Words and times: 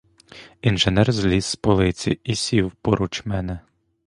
Інженер 0.61 1.11
зліз 1.11 1.45
з 1.45 1.55
полиці 1.55 2.19
і 2.23 2.35
сів 2.35 2.71
поруч 2.71 3.25
мене. 3.25 3.59